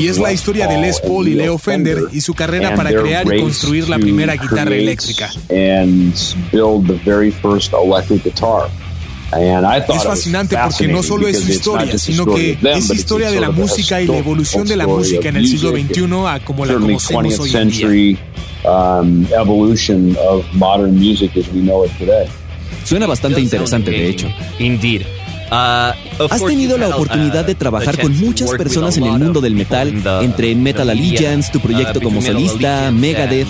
Y 0.00 0.06
es 0.06 0.18
la 0.18 0.32
historia 0.32 0.68
de 0.68 0.78
Les 0.78 1.00
Paul 1.00 1.26
y 1.28 1.34
Leo 1.34 1.58
Fender 1.58 2.04
y 2.12 2.20
su 2.20 2.34
carrera 2.34 2.74
para 2.74 2.90
crear 2.90 3.26
y 3.34 3.40
construir 3.40 3.88
la 3.88 3.98
primera 3.98 4.34
guitarra 4.36 4.74
eléctrica. 4.76 5.30
Es 9.32 10.04
fascinante 10.04 10.56
porque 10.62 10.88
no 10.88 11.02
solo 11.02 11.28
es 11.28 11.40
su 11.40 11.50
historia, 11.50 11.98
sino 11.98 12.26
que 12.26 12.58
es 12.62 12.90
historia 12.90 13.30
de 13.30 13.40
la 13.40 13.50
música 13.50 14.00
y 14.00 14.06
la 14.06 14.18
evolución 14.18 14.66
de 14.66 14.76
la 14.76 14.86
música 14.86 15.28
en 15.28 15.36
el 15.36 15.46
siglo 15.46 15.70
XXI 15.70 16.04
a 16.26 16.40
como 16.44 16.64
la 16.64 16.74
conocemos 16.74 17.38
hoy 17.38 17.54
en 17.54 17.70
día. 17.70 18.18
Um, 18.64 19.24
Suena 22.84 23.06
bastante 23.06 23.40
interesante, 23.40 23.90
de 23.90 24.08
hecho. 24.08 24.28
Indeed. 24.58 25.17
Uh, 25.50 26.24
Has 26.30 26.44
tenido 26.44 26.76
la 26.76 26.88
oportunidad 26.88 27.44
de 27.44 27.52
uh, 27.52 27.56
trabajar 27.56 27.98
con 27.98 28.16
muchas 28.18 28.50
personas 28.50 28.96
en 28.96 29.04
el 29.04 29.12
mundo 29.12 29.40
del 29.40 29.54
metal, 29.54 30.02
entre 30.20 30.54
Metal 30.54 30.88
Allegiance, 30.90 31.50
tu 31.50 31.60
proyecto 31.60 32.00
uh, 32.00 32.02
como 32.02 32.20
solista, 32.20 32.90
Megadeth. 32.90 33.48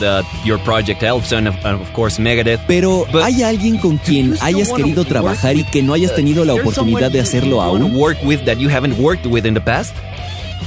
Pero 2.67 3.07
¿hay 3.23 3.43
alguien 3.43 3.79
con 3.79 3.97
quien 3.97 4.37
hayas 4.41 4.73
querido 4.73 5.05
trabajar 5.05 5.57
y 5.57 5.65
que 5.65 5.83
no 5.83 5.93
hayas 5.95 6.15
tenido 6.15 6.45
la 6.45 6.55
oportunidad 6.55 7.11
de 7.11 7.21
hacerlo 7.21 7.63
aún? 7.63 7.93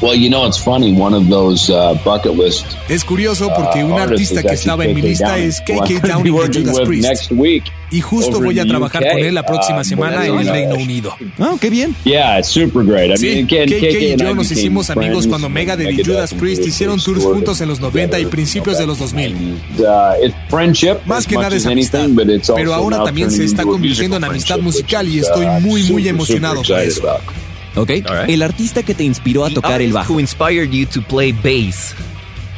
Well, 0.01 0.15
you 0.15 0.29
know, 0.29 0.47
it's 0.47 0.57
funny. 0.57 0.93
One 0.93 1.13
of 1.13 1.29
those 1.29 1.69
uh, 1.69 1.93
bucket 2.03 2.33
list. 2.35 2.65
Es 2.89 3.03
curioso 3.03 3.49
porque 3.55 3.83
un 3.83 3.99
artista 3.99 4.41
que 4.41 4.53
estaba 4.53 4.85
en 4.85 4.95
mi 4.95 5.01
lista 5.01 5.37
es 5.37 5.61
KK 5.61 6.07
Downing 6.07 6.35
de 6.51 6.59
Judas 6.59 6.79
Priest. 6.81 7.31
Y 7.91 7.99
justo 7.99 8.39
voy 8.39 8.57
a 8.57 8.65
trabajar 8.65 9.03
con 9.11 9.19
él 9.19 9.35
la 9.35 9.45
próxima 9.45 9.81
uh, 9.81 9.83
semana 9.83 10.25
en 10.25 10.39
el 10.39 10.47
Reino 10.47 10.75
Unido. 10.75 11.15
Oh, 11.39 11.57
qué 11.59 11.69
bien. 11.69 11.95
Yeah, 12.05 12.39
it's 12.39 12.47
super 12.47 12.83
great. 12.83 13.11
I 13.11 13.17
sí, 13.17 13.43
KK 13.43 13.71
y 13.71 14.15
yo 14.15 14.33
nos 14.33 14.49
hicimos 14.49 14.89
amigos 14.89 15.27
cuando 15.27 15.49
Megadeth 15.49 15.91
y 15.91 16.03
Judas 16.03 16.33
Priest 16.33 16.65
hicieron 16.65 16.99
tours 16.99 17.23
juntos 17.23 17.59
en 17.61 17.67
los 17.67 17.79
90 17.79 18.19
y 18.19 18.25
principios 18.25 18.77
de 18.77 18.87
los 18.87 18.97
2000. 18.97 19.35
Uh, 19.77 20.97
Más 21.05 21.27
que 21.27 21.35
nada 21.35 21.55
es 21.55 21.65
amistad, 21.65 22.07
pero 22.55 22.73
ahora 22.73 23.03
también 23.03 23.29
se 23.29 23.43
está 23.43 23.63
convirtiendo 23.63 24.17
en 24.17 24.23
amistad 24.23 24.59
musical 24.59 25.07
y 25.07 25.19
estoy 25.19 25.45
muy, 25.61 25.83
muy 25.83 26.07
emocionado 26.07 26.61
por 26.63 26.79
eso. 26.79 27.03
¿Ok? 27.75 27.91
El 28.27 28.41
artista 28.41 28.83
que 28.83 28.93
te 28.93 29.03
inspiró 29.03 29.45
a 29.45 29.49
tocar 29.49 29.81
el 29.81 29.93
bajo. 29.93 30.13
Who 30.13 30.19
inspired 30.19 30.71
you 30.71 30.85
to 30.87 31.01
play 31.01 31.31
bass? 31.31 31.95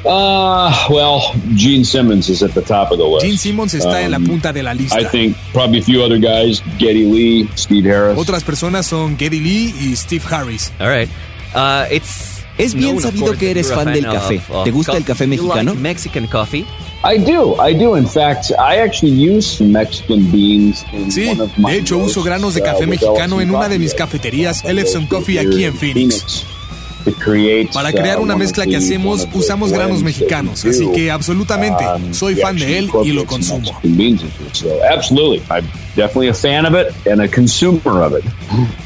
Uh, 0.05 0.70
well, 0.89 1.22
Gene 1.55 1.86
Simmons 1.86 2.27
is 2.29 2.43
at 2.43 2.51
the 2.53 2.62
top 2.62 2.91
of 2.91 2.98
the 2.98 3.05
list. 3.05 3.25
Gene 3.25 3.38
Simmons 3.38 3.74
está 3.74 4.00
um, 4.00 4.05
en 4.05 4.12
la 4.12 4.17
um, 4.17 4.25
punta 4.25 4.51
de 4.51 4.62
la 4.62 4.74
lista. 4.74 5.00
I 5.00 5.05
think 5.05 5.38
probably 5.53 5.79
a 5.79 5.84
few 5.84 6.03
other 6.03 6.20
guys, 6.20 6.62
Geddy 6.77 7.05
Lee, 7.05 7.50
Steve 7.55 7.89
Harris. 7.89 8.17
Otras 8.17 8.43
personas 8.43 8.86
son 8.86 9.17
Geddy 9.17 9.39
Lee 9.39 9.74
y 9.79 9.96
Steve 9.96 10.24
Harris. 10.29 10.74
All 10.79 10.89
right. 10.89 11.10
Uh, 11.55 11.86
it's 11.89 12.34
es 12.58 12.74
bien 12.75 13.00
sabido 13.00 13.34
que 13.38 13.51
eres 13.51 13.72
fan 13.72 13.93
del 13.93 14.05
café. 14.05 14.41
¿Te 14.63 14.72
gusta 14.72 14.98
el 14.98 15.03
café 15.03 15.25
mexicano? 15.25 15.74
Mexican 15.75 16.27
coffee? 16.27 16.65
I 17.05 17.17
do, 17.17 17.55
I 17.60 17.74
do. 17.74 17.95
In 17.95 18.07
fact, 18.07 18.51
I 18.57 18.77
actually 18.77 19.12
use 19.12 19.60
Mexican 19.62 20.24
beans 20.31 20.86
in 20.93 21.12
sí, 21.12 21.27
one 21.27 21.41
of 21.41 21.57
my 21.57 21.72
de 21.74 21.79
hecho 21.79 21.98
uso 21.98 22.24
granos 22.24 22.53
de 22.53 22.62
uh, 22.62 22.65
café 22.65 22.88
mexicano 22.88 23.41
en 23.41 23.53
una 23.53 23.67
de 23.67 23.77
mis 23.77 23.93
cafeterías, 23.93 24.63
Elefson 24.63 25.05
Coffee, 25.07 25.38
aquí 25.38 25.65
en 25.65 25.74
Phoenix. 25.74 26.45
Para 27.74 27.91
crear 27.91 28.19
una 28.19 28.38
mezcla 28.38 28.65
que 28.65 28.77
hacemos, 28.77 29.27
usamos 29.33 29.74
granos 29.74 30.01
mexicanos, 30.01 30.63
así 30.63 30.89
que 30.93 31.12
absolutamente 31.12 31.83
um, 31.83 32.13
soy 32.13 32.36
fan 32.36 32.55
de 32.55 32.79
él 32.79 32.89
y 33.03 33.12
lo 33.12 33.25
consumo. 33.25 33.69
Absolutely, 34.89 35.41
I'm 35.50 35.67
definitely 35.98 36.29
a 36.29 36.33
fan 36.33 36.65
of 36.65 36.74
it 36.74 36.95
and 37.05 37.22
a 37.22 37.27
consumer 37.27 38.01
of 38.03 38.17
it. 38.17 38.24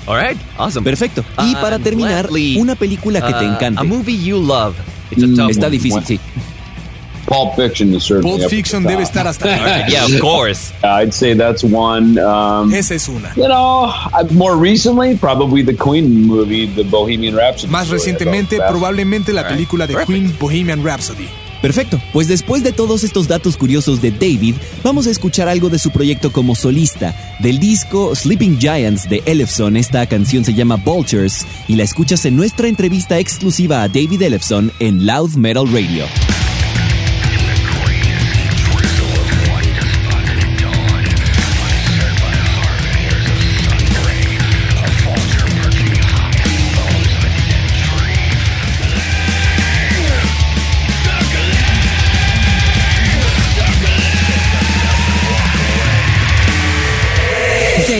All 0.07 0.17
right, 0.17 0.37
awesome. 0.57 0.83
Perfecto. 0.83 1.23
Y 1.43 1.53
para 1.55 1.77
terminar, 1.77 2.27
una 2.57 2.73
película 2.73 3.21
que 3.21 3.33
te 3.33 3.45
uh, 3.45 3.53
encanta. 3.53 3.81
A 3.81 3.83
movie 3.83 4.17
you 4.17 4.39
love. 4.39 4.75
Está 5.49 5.69
difícil, 5.69 6.03
sí. 6.03 6.19
Pulp 7.27 7.55
Fiction 7.55 7.93
is 7.93 8.05
certainly 8.05 8.37
Pulp 8.37 8.49
Fiction 8.49 8.83
debe 8.83 9.03
estar 9.03 9.27
hasta 9.27 9.45
arriba. 9.45 9.85
yeah, 9.89 10.05
of 10.05 10.19
course. 10.21 10.73
I'd 10.81 11.13
say 11.13 11.33
that's 11.33 11.63
one. 11.63 12.17
Um, 12.17 12.73
Esa 12.73 12.95
es 12.95 13.09
una. 13.09 13.33
You 13.35 13.47
know, 13.47 13.93
more 14.31 14.55
recently, 14.55 15.17
probably 15.17 15.61
the 15.61 15.75
Queen 15.75 16.25
movie, 16.25 16.67
The 16.67 16.83
Bohemian 16.83 17.35
Rhapsody. 17.35 17.71
Más 17.71 17.89
recientemente, 17.89 18.59
probablemente 18.67 19.33
la 19.33 19.47
película 19.47 19.85
de 19.85 19.95
Queen, 20.05 20.33
Bohemian 20.39 20.83
Rhapsody. 20.83 21.27
Perfecto, 21.61 21.99
pues 22.13 22.27
después 22.27 22.63
de 22.63 22.71
todos 22.71 23.03
estos 23.03 23.27
datos 23.27 23.57
curiosos 23.57 23.99
de 24.01 24.11
David, 24.11 24.55
vamos 24.83 25.07
a 25.07 25.11
escuchar 25.11 25.49
algo 25.49 25.69
de 25.69 25.79
su 25.79 25.91
proyecto 25.91 26.31
como 26.31 26.55
solista. 26.55 27.15
Del 27.39 27.59
disco 27.59 28.15
Sleeping 28.15 28.59
Giants 28.59 29.09
de 29.09 29.23
Elefson, 29.25 29.75
esta 29.75 30.05
canción 30.05 30.45
se 30.45 30.53
llama 30.53 30.75
Vultures 30.75 31.45
y 31.67 31.75
la 31.75 31.83
escuchas 31.83 32.25
en 32.25 32.35
nuestra 32.37 32.67
entrevista 32.67 33.17
exclusiva 33.17 33.81
a 33.81 33.87
David 33.87 34.21
Elefson 34.21 34.71
en 34.79 35.05
Loud 35.05 35.31
Metal 35.35 35.65
Radio. 35.65 36.05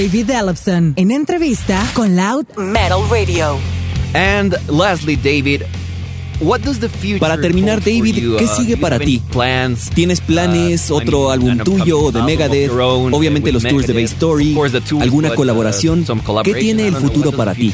David 0.08 0.30
Ellefson 0.30 0.94
en 0.96 1.12
entrevista 1.12 1.86
con 1.94 2.16
Loud 2.16 2.46
Metal 2.56 3.02
Radio. 3.12 3.58
And 4.14 4.56
lastly, 4.70 5.18
David, 5.18 5.64
What 6.40 6.62
does 6.62 6.80
the 6.80 6.88
future 6.88 7.20
para 7.20 7.42
terminar, 7.42 7.80
David, 7.80 8.38
¿qué 8.38 8.46
uh, 8.46 8.56
sigue 8.56 8.78
para 8.78 9.00
ti? 9.00 9.22
Plans? 9.32 9.90
¿Tienes 9.90 10.22
planes, 10.22 10.90
uh, 10.90 10.96
otro 10.96 11.32
álbum 11.32 11.58
tuyo 11.58 12.00
o 12.00 12.12
de 12.12 12.22
Megadeth? 12.22 12.72
Obviamente 12.72 13.52
los 13.52 13.64
tours 13.64 13.88
de 13.88 13.94
Bay 13.94 14.04
Story, 14.04 14.56
alguna 15.02 15.32
uh, 15.32 15.36
colaboración. 15.36 16.06
¿Qué 16.44 16.54
tiene 16.54 16.88
el 16.88 16.96
futuro 16.96 17.34
para 17.34 17.54
ti? 17.54 17.74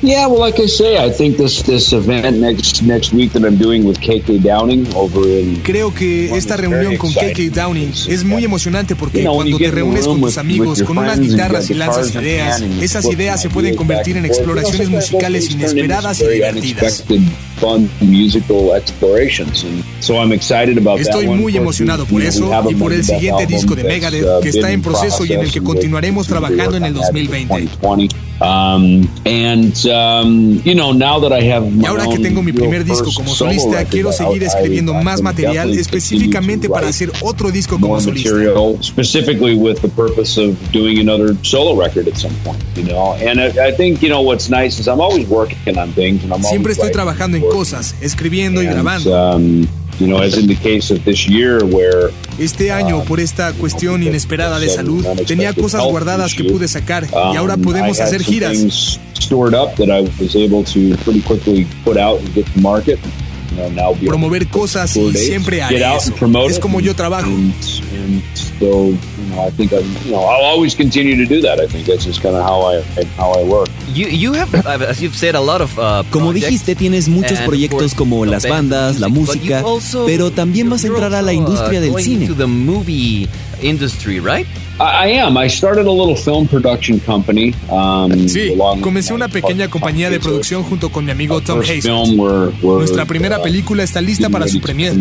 Yeah, 0.00 0.28
well, 0.28 0.38
like 0.38 0.62
I 0.62 0.68
say, 0.68 0.96
I 0.96 1.10
think 1.10 1.38
this 1.38 1.62
this 1.64 1.92
event 1.92 2.38
next 2.38 2.82
next 2.82 3.12
week 3.12 3.32
that 3.32 3.42
I'm 3.44 3.56
doing 3.56 3.84
with 3.84 3.98
KK 3.98 4.40
Downing 4.40 4.86
over 4.94 5.26
in 5.26 5.60
Creo 5.64 5.92
que 5.92 6.36
esta 6.36 6.56
reunión 6.56 6.96
con 6.96 7.12
KK 7.12 7.50
Downing 7.52 7.92
es 8.08 8.24
muy 8.24 8.44
emocionante 8.44 8.94
porque 8.94 9.24
cuando 9.24 9.58
te 9.58 9.70
reúnes 9.70 10.06
con 10.06 10.20
tus 10.20 10.38
amigos 10.38 10.82
con 10.84 10.98
unas 10.98 11.18
guitarras 11.18 11.68
y 11.70 11.74
lanzas 11.74 12.14
ideas, 12.14 12.62
esas 12.80 13.06
ideas 13.06 13.42
se 13.42 13.50
pueden 13.50 13.74
convertir 13.74 14.16
en 14.16 14.24
exploraciones 14.24 14.88
musicales 14.88 15.50
inesperadas 15.50 16.20
y 16.20 16.28
divertidas. 16.28 17.04
Estoy 20.98 21.28
muy 21.28 21.56
emocionado 21.56 22.04
por 22.06 22.22
eso 22.22 22.50
y 22.70 22.74
por 22.74 22.92
el 22.92 23.04
siguiente 23.04 23.46
disco 23.46 23.74
de 23.74 23.84
Megadeth 23.84 24.40
que 24.42 24.48
está 24.48 24.72
en 24.72 24.82
proceso 24.82 25.24
y 25.24 25.32
en 25.32 25.40
el 25.40 25.50
que 25.50 25.60
continuaremos 25.60 26.26
trabajando 26.26 26.76
en 26.76 26.84
el 26.84 26.94
2020. 26.94 27.68
Um, 28.40 29.08
and, 29.26 29.74
um, 29.86 30.62
you 30.64 30.72
know, 30.76 30.92
now 30.92 31.18
that 31.18 31.32
I 31.32 31.42
have 31.50 31.66
y 31.68 31.84
ahora 31.86 32.06
que 32.06 32.20
tengo 32.20 32.40
mi 32.40 32.52
primer 32.52 32.84
disco 32.84 33.10
como 33.12 33.34
solista, 33.34 33.84
quiero 33.84 34.12
seguir 34.12 34.44
escribiendo 34.44 34.94
más 34.94 35.20
material 35.22 35.76
específicamente 35.76 36.68
para 36.68 36.86
hacer 36.88 37.10
otro 37.22 37.50
disco 37.50 37.80
como 37.80 38.00
solista. 38.00 38.30
Specifically 38.80 39.54
with 39.54 39.80
the 39.80 39.88
purpose 39.88 40.40
of 40.40 40.56
doing 40.70 41.00
another 41.00 41.36
solo 41.42 41.74
record 41.74 42.06
at 42.06 42.16
some 42.16 42.34
point, 42.44 42.62
you 42.76 42.84
know. 42.84 43.14
And 43.14 43.40
I, 43.40 43.70
I 43.70 43.72
think, 43.72 44.00
you 44.02 44.08
know, 44.08 44.20
what's 44.22 44.48
nice 44.48 44.78
is 44.78 44.86
I'm 44.86 45.00
always 45.00 45.28
working 45.28 45.76
on 45.76 45.92
things. 45.92 46.22
And 46.22 46.32
I'm 46.32 46.42
Siempre 46.44 46.72
estoy 46.72 46.92
trabajando 46.92 47.38
en 47.38 47.42
cosas, 47.48 47.94
escribiendo 48.00 48.62
y 48.62 48.66
grabando. 48.66 49.10
Um, 49.10 49.66
you 49.98 50.06
know, 50.06 50.20
as 50.20 50.36
in 50.36 50.46
the 50.46 50.56
case 50.56 50.92
of 50.92 51.04
this 51.04 51.26
year 51.26 51.64
where 51.64 52.10
este 52.38 52.70
año, 52.70 53.02
por 53.04 53.20
esta 53.20 53.52
cuestión 53.52 54.02
inesperada 54.02 54.58
de 54.60 54.68
salud, 54.68 55.04
tenía 55.26 55.52
cosas 55.52 55.82
guardadas 55.84 56.34
que 56.34 56.44
pude 56.44 56.68
sacar 56.68 57.04
y 57.04 57.36
ahora 57.36 57.54
um, 57.54 57.62
podemos 57.62 58.00
hacer 58.00 58.22
giras. 58.22 59.00
Promover 64.06 64.46
cosas 64.48 64.96
y 64.96 65.12
siempre 65.14 65.62
hay 65.62 65.76
eso. 65.76 66.14
Es 66.48 66.58
como 66.58 66.80
yo 66.80 66.94
trabajo. 66.94 67.30
I 69.38 69.50
think 69.50 69.72
I'm, 69.72 69.84
you 70.04 70.10
know, 70.10 70.20
I'll 70.24 70.44
always 70.44 70.74
continue 70.74 71.16
to 71.16 71.26
do 71.26 71.40
that. 71.42 71.60
I 71.60 71.66
think 71.66 71.86
that's 71.86 72.04
just 72.04 72.22
kind 72.22 72.34
of 72.34 72.42
how 72.42 72.62
I 72.62 72.82
how 73.16 73.32
I 73.32 73.44
work. 73.44 73.68
You 73.94 74.08
you 74.08 74.34
have 74.34 74.54
as 74.54 75.00
you've 75.00 75.16
said 75.16 75.34
a 75.34 75.40
lot 75.40 75.60
of 75.60 75.78
uh, 75.78 76.04
como 76.10 76.32
dijiste 76.32 76.74
tienes 76.74 77.08
muchos 77.08 77.38
proyectos 77.40 77.94
como 77.94 78.24
las 78.24 78.46
bandas, 78.46 79.00
la 79.00 79.08
música, 79.08 79.64
pero 80.06 80.30
también 80.30 80.68
vas 80.68 80.84
a 80.84 80.88
entrar 80.88 81.14
a 81.14 81.22
la 81.22 81.32
industria 81.32 81.80
del 81.80 81.94
cine. 82.02 82.26
To 82.26 82.34
the 82.34 82.46
movie 82.46 83.28
industry, 83.62 84.20
right? 84.20 84.46
I 84.80 85.18
am. 85.18 85.36
I 85.36 85.48
started 85.48 85.86
a 85.86 85.90
little 85.90 86.14
film 86.14 86.46
production 86.46 87.00
company. 87.00 87.52
Um, 87.68 88.28
sí, 88.28 88.52
comencé 88.80 89.12
una 89.12 89.26
pequeña 89.26 89.68
compañía 89.68 90.08
de 90.08 90.20
producción 90.20 90.62
junto 90.62 90.90
con 90.90 91.04
mi 91.04 91.10
amigo 91.10 91.40
Tom 91.40 91.60
Hayes. 91.60 91.84
Nuestra 92.62 93.04
primera 93.04 93.42
película 93.42 93.82
está 93.82 94.00
lista 94.00 94.28
para 94.28 94.46
su 94.46 94.60
premier. 94.60 94.94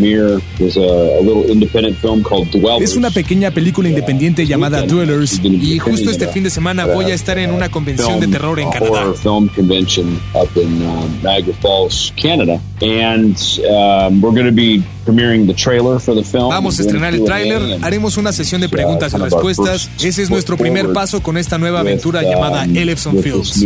Es 2.81 2.95
una 2.95 3.11
pequeña 3.11 3.51
película 3.51 3.89
independiente 3.89 4.47
llamada 4.47 4.81
Dwellers 4.81 5.39
y 5.43 5.77
justo 5.77 6.09
este 6.09 6.27
fin 6.27 6.43
de 6.43 6.49
semana 6.49 6.85
voy 6.85 7.05
a 7.11 7.13
estar 7.13 7.37
en 7.37 7.51
una 7.51 7.69
convención 7.69 8.19
de 8.19 8.27
terror 8.27 8.59
en 8.59 8.69
Canadá. 8.79 9.13
Film 9.17 9.49
convention 9.49 10.19
up 10.35 10.55
in 10.57 10.81
uh, 10.81 11.07
Niagara 11.23 11.53
Falls, 11.55 12.11
Canada, 12.15 12.59
and 12.81 13.35
um, 13.69 14.21
we're 14.21 14.31
going 14.31 14.45
to 14.45 14.51
be 14.51 14.83
premiering 15.05 15.47
the 15.47 15.53
trailer 15.53 15.99
for 15.99 16.13
the 16.13 16.23
film. 16.23 16.49
Vamos 16.49 16.79
a 16.79 16.83
estrenar 16.83 17.13
el 17.13 17.23
tráiler, 17.23 17.79
haremos 17.81 18.17
una 18.17 18.31
sesión 18.31 18.61
de 18.61 18.69
preguntas 18.69 19.13
y 19.13 19.17
respuestas 19.17 19.89
ese 20.03 20.23
es 20.23 20.29
nuestro 20.29 20.57
primer 20.57 20.91
paso 20.93 21.21
con 21.21 21.37
esta 21.37 21.57
nueva 21.57 21.79
aventura 21.79 22.21
llamada 22.21 22.63
um, 22.63 22.75
Ellefson 22.75 23.21
Films. 23.21 23.63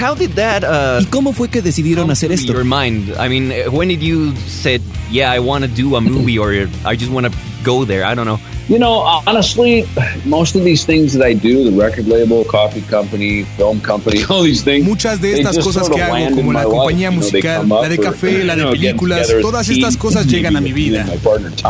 How 0.00 0.14
did 0.14 0.34
that, 0.34 0.64
uh, 0.64 1.02
¿Y 1.02 1.06
cómo 1.06 1.32
fue 1.32 1.48
que 1.48 1.62
decidieron 1.62 2.10
hacer 2.10 2.32
esto? 2.32 2.52
Your 2.52 2.64
mind. 2.64 3.14
I 3.18 3.28
mean, 3.28 3.52
when 3.70 3.88
did 3.88 4.02
you 4.02 4.34
said, 4.48 4.80
yeah, 5.10 5.30
I 5.30 5.38
want 5.38 5.64
to 5.64 5.70
do 5.70 5.96
a 5.96 6.00
movie 6.00 6.38
or 6.38 6.52
I 6.84 6.96
just 6.96 7.12
want 7.12 7.26
to 7.26 7.32
go 7.62 7.84
there? 7.84 8.04
I 8.04 8.14
don't 8.14 8.26
know. 8.26 8.40
You 8.70 8.78
know, 8.78 9.02
honestly, 9.26 9.84
most 10.24 10.54
of 10.54 10.62
these 10.62 10.84
things 10.84 11.14
that 11.14 11.26
I 11.26 11.34
do, 11.34 11.68
the 11.68 11.76
record 11.76 12.06
label, 12.06 12.44
coffee 12.44 12.82
company, 12.82 13.42
film 13.56 13.80
company, 13.80 14.22
all 14.30 14.44
these 14.44 14.62
things. 14.62 14.86
Muchas 14.86 15.20
de 15.20 15.32
estas 15.40 15.58
cosas 15.58 15.88
que 15.88 16.00
hago, 16.00 16.36
como 16.36 16.52
la 16.52 16.62
compañía 16.62 17.10
musical, 17.10 17.68
la 17.68 17.88
de 17.88 17.98
café, 17.98 18.44
la 18.44 18.54
de 18.54 18.66
películas, 18.66 19.28
todas 19.42 19.68
estas 19.68 19.96
cosas 19.96 20.24
llegan 20.28 20.56
a 20.56 20.60
mi 20.60 20.72
vida. 20.72 21.04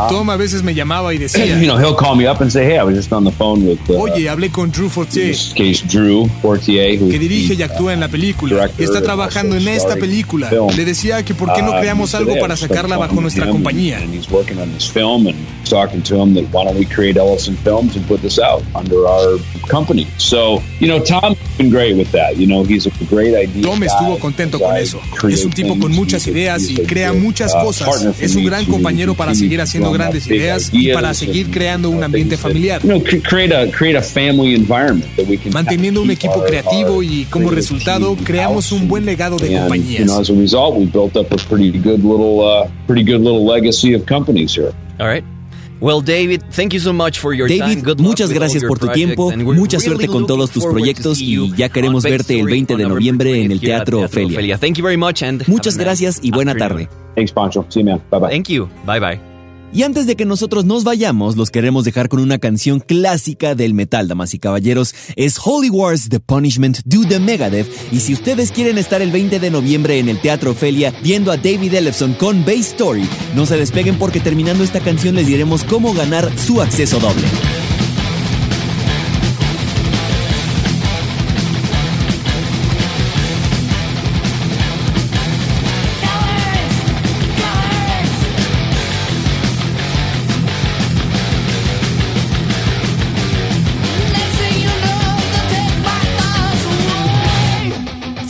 Tom 0.09 0.29
a 0.29 0.37
veces 0.37 0.61
me 0.61 0.75
llamaba 0.75 1.11
y 1.11 1.17
decía, 1.25 1.59
you 1.59 1.65
know, 1.65 1.79
he'll 1.79 1.95
call 1.95 2.15
me 2.15 2.29
up 2.29 2.39
and 2.39 2.51
say, 2.51 2.65
hey, 2.65 2.77
I 2.77 2.83
was 2.83 2.95
just 2.95 3.11
on 3.11 3.23
the 3.23 3.31
phone 3.31 3.65
with. 3.65 3.79
Uh, 3.89 3.99
Oye, 3.99 4.29
hablé 4.29 4.51
con 4.51 4.69
Drew 4.69 4.87
Fortier. 4.87 5.35
case, 5.55 5.83
Drew 5.87 6.29
Fortier, 6.43 6.99
que 6.99 7.17
dirige 7.17 7.55
y 7.55 7.63
actúa 7.63 7.93
en 7.93 7.99
la 7.99 8.09
película. 8.09 8.69
Está 8.77 9.01
trabajando 9.01 9.55
en 9.55 9.67
esta 9.67 9.95
película. 9.95 10.51
Le 10.77 10.85
decía 10.85 11.25
que 11.25 11.33
por 11.33 11.51
qué 11.53 11.63
no 11.63 11.71
um, 11.71 11.79
creamos 11.79 12.13
algo 12.13 12.35
para 12.39 12.55
sacarla 12.55 12.95
bajo 12.97 13.19
nuestra 13.21 13.49
compañía. 13.49 13.99
That 16.91 16.97
we 16.97 17.01
create 17.01 17.17
Ellison 17.17 17.55
Films 17.55 17.95
and 17.95 18.05
put 18.07 18.21
this 18.21 18.39
out 18.39 18.63
under 18.75 19.07
our 19.07 19.37
company. 19.67 20.07
So, 20.17 20.61
you 20.79 20.87
know, 20.87 20.99
Tom's 21.03 21.37
been 21.57 21.69
great 21.69 21.97
with 21.97 22.11
that. 22.11 22.37
You 22.37 22.47
know, 22.47 22.63
he's 22.63 22.85
a 22.87 23.05
great 23.05 23.35
idea. 23.35 23.63
Tom 23.63 23.83
estuvo 23.83 24.17
contento 24.19 24.59
con 24.59 24.75
eso. 24.75 24.99
Es 25.29 25.45
un 25.45 25.51
tipo 25.51 25.77
con 25.79 25.91
muchas 25.91 26.27
ideas 26.27 26.69
y 26.69 26.75
crea 26.75 27.13
muchas 27.13 27.53
uh, 27.53 27.63
cosas. 27.63 28.19
Es 28.19 28.35
un 28.35 28.45
gran 28.45 28.65
compañero 28.65 29.13
para 29.15 29.35
seguir 29.35 29.61
haciendo 29.61 29.91
grandes 29.91 30.27
ideas 30.27 30.69
y 30.71 30.91
para 30.93 31.13
seguir 31.13 31.51
creando 31.51 31.89
un 31.89 32.03
ambiente 32.03 32.37
familiar. 32.37 32.81
Manteniendo 35.51 36.01
un 36.01 36.11
equipo 36.11 36.43
creativo 36.43 37.03
y 37.03 37.25
como 37.25 37.49
resultado 37.49 38.15
creamos 38.23 38.71
un 38.71 38.87
buen 38.87 39.05
legado 39.05 39.37
de 39.37 39.57
compañías. 39.57 40.09
as 40.11 40.29
a 40.29 40.33
result, 40.33 40.75
we 40.75 40.85
built 40.85 41.15
up 41.15 41.31
a 41.31 41.37
pretty 41.47 41.71
good 41.71 42.03
little, 42.03 42.41
uh, 42.41 42.69
pretty 42.85 43.03
good 43.03 43.21
little 43.21 43.45
legacy 43.45 43.93
of 43.93 44.05
companies 44.05 44.53
here. 44.53 44.73
All 44.99 45.07
right. 45.07 45.23
Well, 45.81 46.01
David, 46.01 46.43
thank 46.51 46.73
you 46.73 46.79
so 46.79 46.93
much 46.93 47.19
for 47.19 47.33
your 47.33 47.49
David, 47.49 47.97
muchas 47.97 48.31
gracias 48.31 48.63
por 48.63 48.77
tu 48.77 48.87
tiempo, 48.89 49.31
mucha 49.35 49.79
suerte 49.79 50.07
con 50.07 50.27
todos 50.27 50.51
tus 50.51 50.65
proyectos 50.65 51.19
y 51.19 51.51
ya 51.55 51.69
queremos 51.69 52.03
verte 52.03 52.39
el 52.39 52.45
20 52.45 52.77
de 52.77 52.85
noviembre 52.87 53.41
en 53.41 53.51
el 53.51 53.59
Teatro 53.59 54.01
Ofelia. 54.01 54.59
Muchas 55.47 55.77
gracias 55.77 56.19
y 56.21 56.31
buena 56.31 56.55
tarde. 56.55 56.87
Thanks, 57.15 57.31
Pancho. 57.33 57.65
See 57.69 57.81
you, 57.81 57.85
man. 57.85 58.01
Bye 58.09 58.19
bye. 58.19 58.29
Thank 58.29 58.47
you. 58.47 58.69
Bye 58.85 58.99
bye. 58.99 59.30
Y 59.73 59.83
antes 59.83 60.05
de 60.05 60.17
que 60.17 60.25
nosotros 60.25 60.65
nos 60.65 60.83
vayamos, 60.83 61.37
los 61.37 61.49
queremos 61.49 61.85
dejar 61.85 62.09
con 62.09 62.19
una 62.19 62.39
canción 62.39 62.81
clásica 62.81 63.55
del 63.55 63.73
metal, 63.73 64.09
damas 64.09 64.33
y 64.33 64.39
caballeros. 64.39 64.93
Es 65.15 65.39
Holy 65.43 65.69
Wars 65.69 66.09
The 66.09 66.19
Punishment 66.19 66.79
Do 66.83 67.07
The 67.07 67.19
Megadeth. 67.19 67.67
Y 67.91 68.01
si 68.01 68.13
ustedes 68.13 68.51
quieren 68.51 68.77
estar 68.77 69.01
el 69.01 69.11
20 69.11 69.39
de 69.39 69.49
noviembre 69.49 69.99
en 69.99 70.09
el 70.09 70.19
Teatro 70.19 70.51
Ophelia 70.51 70.93
viendo 71.01 71.31
a 71.31 71.37
David 71.37 71.73
Ellefson 71.73 72.13
con 72.15 72.43
Bass 72.43 72.71
Story, 72.71 73.07
no 73.33 73.45
se 73.45 73.57
despeguen 73.57 73.97
porque 73.97 74.19
terminando 74.19 74.63
esta 74.63 74.81
canción 74.81 75.15
les 75.15 75.27
diremos 75.27 75.63
cómo 75.63 75.93
ganar 75.93 76.29
su 76.37 76.61
acceso 76.61 76.99
doble. 76.99 77.27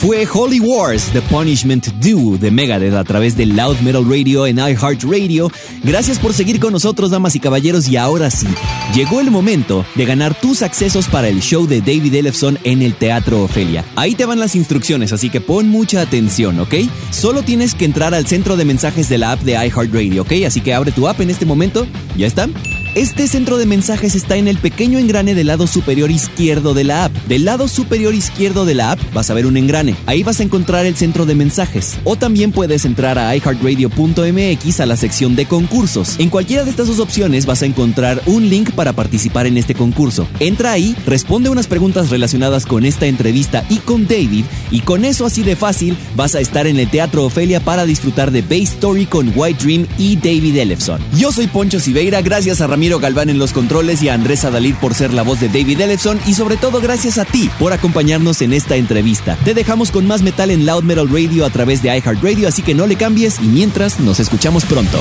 Fue 0.01 0.27
Holy 0.33 0.59
Wars, 0.59 1.11
The 1.13 1.21
Punishment 1.21 1.89
Due 1.99 2.39
de 2.39 2.49
Megadeth 2.49 2.95
a 2.95 3.03
través 3.03 3.37
de 3.37 3.45
Loud 3.45 3.77
Metal 3.81 4.03
Radio 4.03 4.47
en 4.47 4.57
iHeartRadio. 4.57 5.51
Gracias 5.83 6.17
por 6.17 6.33
seguir 6.33 6.59
con 6.59 6.73
nosotros, 6.73 7.11
damas 7.11 7.35
y 7.35 7.39
caballeros, 7.39 7.87
y 7.87 7.97
ahora 7.97 8.31
sí, 8.31 8.47
llegó 8.95 9.21
el 9.21 9.29
momento 9.29 9.85
de 9.93 10.05
ganar 10.05 10.33
tus 10.33 10.63
accesos 10.63 11.07
para 11.07 11.27
el 11.27 11.39
show 11.39 11.67
de 11.67 11.81
David 11.81 12.15
Ellefson 12.15 12.57
en 12.63 12.81
el 12.81 12.95
Teatro 12.95 13.43
Ofelia. 13.43 13.85
Ahí 13.95 14.15
te 14.15 14.25
van 14.25 14.39
las 14.39 14.55
instrucciones, 14.55 15.13
así 15.13 15.29
que 15.29 15.39
pon 15.39 15.69
mucha 15.69 16.01
atención, 16.01 16.59
¿ok? 16.59 16.73
Solo 17.11 17.43
tienes 17.43 17.75
que 17.75 17.85
entrar 17.85 18.15
al 18.15 18.25
centro 18.25 18.57
de 18.57 18.65
mensajes 18.65 19.07
de 19.07 19.19
la 19.19 19.33
app 19.33 19.41
de 19.41 19.51
iHeartRadio, 19.51 20.23
¿ok? 20.23 20.31
Así 20.47 20.61
que 20.61 20.73
abre 20.73 20.91
tu 20.91 21.07
app 21.07 21.21
en 21.21 21.29
este 21.29 21.45
momento. 21.45 21.85
¿Ya 22.17 22.25
está? 22.25 22.49
Este 22.93 23.25
centro 23.29 23.57
de 23.57 23.65
mensajes 23.65 24.15
está 24.15 24.35
en 24.35 24.49
el 24.49 24.57
pequeño 24.57 24.99
engrane 24.99 25.33
del 25.33 25.47
lado 25.47 25.65
superior 25.65 26.11
izquierdo 26.11 26.73
de 26.73 26.83
la 26.83 27.05
app. 27.05 27.15
Del 27.29 27.45
lado 27.45 27.69
superior 27.69 28.13
izquierdo 28.13 28.65
de 28.65 28.75
la 28.75 28.91
app 28.91 28.99
vas 29.13 29.29
a 29.29 29.33
ver 29.33 29.45
un 29.45 29.55
engrane. 29.55 29.95
Ahí 30.07 30.23
vas 30.23 30.41
a 30.41 30.43
encontrar 30.43 30.85
el 30.85 30.97
centro 30.97 31.25
de 31.25 31.33
mensajes. 31.33 31.97
O 32.03 32.17
también 32.17 32.51
puedes 32.51 32.83
entrar 32.83 33.17
a 33.17 33.33
iHeartRadio.mx 33.33 34.79
a 34.81 34.85
la 34.85 34.97
sección 34.97 35.37
de 35.37 35.45
concursos. 35.45 36.19
En 36.19 36.29
cualquiera 36.29 36.65
de 36.65 36.69
estas 36.69 36.87
dos 36.87 36.99
opciones 36.99 37.45
vas 37.45 37.61
a 37.61 37.65
encontrar 37.65 38.21
un 38.25 38.49
link 38.49 38.71
para 38.71 38.91
participar 38.91 39.47
en 39.47 39.55
este 39.55 39.73
concurso. 39.73 40.27
Entra 40.41 40.73
ahí, 40.73 40.93
responde 41.05 41.49
unas 41.49 41.67
preguntas 41.67 42.09
relacionadas 42.09 42.65
con 42.65 42.83
esta 42.83 43.05
entrevista 43.05 43.63
y 43.69 43.77
con 43.77 44.05
David, 44.05 44.43
y 44.69 44.81
con 44.81 45.05
eso 45.05 45.25
así 45.25 45.43
de 45.43 45.55
fácil 45.55 45.95
vas 46.17 46.35
a 46.35 46.41
estar 46.41 46.67
en 46.67 46.77
el 46.77 46.89
Teatro 46.89 47.23
Ofelia 47.23 47.61
para 47.61 47.85
disfrutar 47.85 48.31
de 48.31 48.41
Base 48.41 48.63
Story 48.63 49.05
con 49.05 49.31
White 49.33 49.63
Dream 49.63 49.87
y 49.97 50.17
David 50.17 50.57
Ellefson. 50.57 50.99
Yo 51.17 51.31
soy 51.31 51.47
Poncho 51.47 51.79
Siveira, 51.79 52.21
gracias 52.21 52.59
a 52.59 52.67
Ramiro 52.81 52.97
Galván 52.97 53.29
en 53.29 53.37
los 53.37 53.53
controles 53.53 54.01
y 54.01 54.09
a 54.09 54.15
Andrés 54.15 54.43
Adalid 54.43 54.73
por 54.73 54.95
ser 54.95 55.13
la 55.13 55.21
voz 55.21 55.39
de 55.39 55.49
David 55.49 55.81
Ellefson 55.81 56.19
y 56.25 56.33
sobre 56.33 56.57
todo 56.57 56.81
gracias 56.81 57.19
a 57.19 57.25
ti 57.25 57.47
por 57.59 57.73
acompañarnos 57.73 58.41
en 58.41 58.53
esta 58.53 58.75
entrevista. 58.75 59.37
Te 59.45 59.53
dejamos 59.53 59.91
con 59.91 60.07
más 60.07 60.23
metal 60.23 60.49
en 60.49 60.65
Loud 60.65 60.81
Metal 60.81 61.07
Radio 61.07 61.45
a 61.45 61.51
través 61.51 61.83
de 61.83 61.95
iHeartRadio, 61.95 62.47
así 62.47 62.63
que 62.63 62.73
no 62.73 62.87
le 62.87 62.95
cambies 62.95 63.37
y 63.37 63.43
mientras 63.43 63.99
nos 63.99 64.19
escuchamos 64.19 64.65
pronto. 64.65 64.99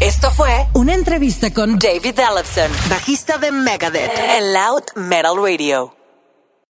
Esto 0.00 0.30
fue 0.30 0.50
una 0.74 0.92
entrevista 0.92 1.50
con 1.50 1.78
David 1.78 2.18
Ellefson, 2.18 2.70
bajista 2.90 3.38
de 3.38 3.52
Megadeth 3.52 4.12
en 4.36 4.52
Loud 4.52 4.82
Metal 4.96 5.32
Radio. 5.34 5.97